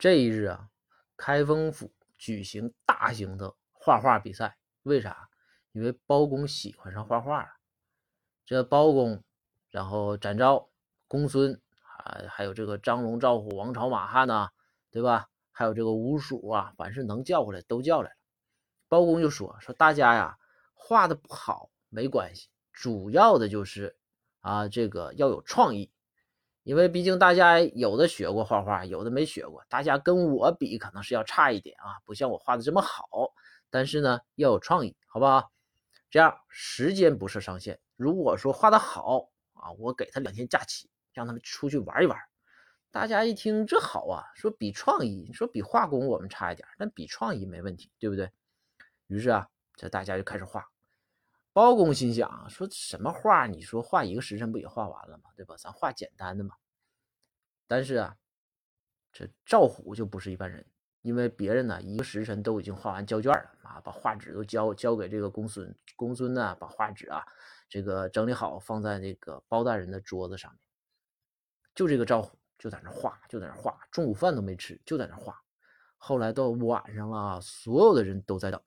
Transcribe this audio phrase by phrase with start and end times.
[0.00, 0.70] 这一日啊，
[1.14, 4.56] 开封府举行大型的画画比赛。
[4.84, 5.28] 为啥？
[5.72, 7.48] 因为包公喜欢上画画了。
[8.46, 9.22] 这包公，
[9.68, 10.70] 然后展昭、
[11.06, 14.48] 公孙啊，还有这个张龙、赵虎、王朝、马汉呐，
[14.90, 15.28] 对吧？
[15.52, 18.16] 还有这个吴蜀啊，凡是能叫过来都叫来了。
[18.88, 20.38] 包公就说：“说大家呀，
[20.72, 23.98] 画的不好没关系，主要的就是
[24.40, 25.92] 啊，这个要有创意。”
[26.62, 33.06] 因为毕竟大家有的学过画画，有的没学过，大家跟我比可能是要差一点啊，不像我画的这么好。
[33.70, 35.50] 但是呢，要有创意，好不好？
[36.10, 37.78] 这样时间不设上限。
[37.96, 42.18] 如果说画的好啊，我给他两天假期，让他们出去玩一玩。
[42.90, 48.30] 大家一听这好啊，说比创意，说比画工我们差一点，但比创意没问题，对不对？
[49.06, 50.68] 于是啊，这大家就开始画。
[51.52, 53.46] 包公心想说什么画？
[53.46, 55.30] 你说画一个时辰不也画完了吗？
[55.36, 55.56] 对吧？
[55.58, 56.54] 咱画简单的嘛。
[57.66, 58.16] 但是啊，
[59.12, 60.64] 这赵虎就不是一般人，
[61.02, 65.74] 因为别人呢一个时辰都已经画完交卷了啊，把画纸都交交给这个公孙。
[65.96, 67.26] 公孙呢把画纸啊
[67.68, 70.60] 这个整理好放在那个包大人的桌子上面。
[71.74, 75.40] 就这个赵虎就在那画，就在那画，中午饭都没吃，就在那画。
[75.96, 78.62] 后来到晚上了，所有的人都在等，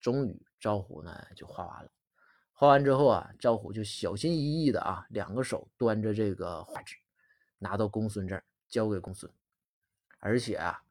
[0.00, 1.90] 终于赵虎呢就画完了。
[2.60, 6.94] 画完之后啊，赵虎就小心翼翼的啊，两个手端着这个画纸，
[7.56, 9.32] 拿到公孙这儿交给公孙，
[10.18, 10.82] 而且啊，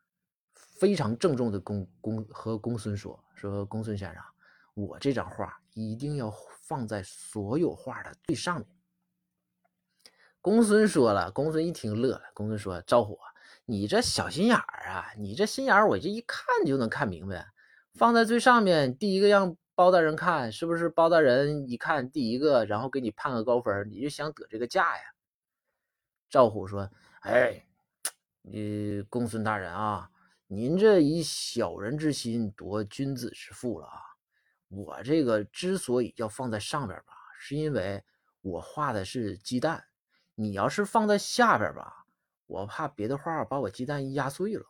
[0.56, 4.24] 非常郑重的公公和公孙说说公孙先生，
[4.74, 8.68] 我这张画一定要放在所有画的最上面。
[10.42, 13.20] 公孙说了，公孙一听乐了，公孙说赵虎，
[13.66, 17.46] 你这小心眼儿啊，你这心眼儿我这一看就能看明白，
[17.94, 19.56] 放在最上面，第一个让。
[19.80, 25.04] 包大人看是不是包大人一看第一个，然后给你判个高分，你就想得这个价呀？
[26.30, 26.92] 赵虎说
[27.24, 27.66] ：“哎，
[28.42, 30.12] 你公孙大人啊，
[30.48, 34.02] 您这以小人之心夺君子之腹了啊！
[34.68, 38.04] 我这个之所以要放在上边吧，是因为
[38.42, 39.82] 我画的是鸡蛋，
[40.36, 42.06] 你要是放在下边吧，
[42.48, 44.66] 我怕别的画把我鸡蛋压碎了。”